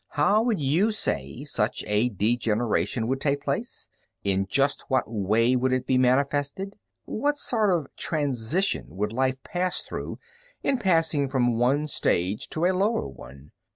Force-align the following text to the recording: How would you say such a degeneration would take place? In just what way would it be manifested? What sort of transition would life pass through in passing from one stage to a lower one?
How 0.17 0.41
would 0.41 0.59
you 0.59 0.89
say 0.89 1.43
such 1.43 1.83
a 1.85 2.09
degeneration 2.09 3.05
would 3.07 3.21
take 3.21 3.43
place? 3.43 3.87
In 4.23 4.47
just 4.49 4.85
what 4.87 5.03
way 5.07 5.55
would 5.55 5.71
it 5.71 5.85
be 5.85 5.99
manifested? 5.99 6.73
What 7.05 7.37
sort 7.37 7.69
of 7.69 7.85
transition 7.95 8.87
would 8.97 9.13
life 9.13 9.43
pass 9.43 9.81
through 9.83 10.17
in 10.63 10.79
passing 10.79 11.29
from 11.29 11.55
one 11.59 11.85
stage 11.85 12.49
to 12.49 12.65
a 12.65 12.73
lower 12.73 13.07
one? 13.07 13.51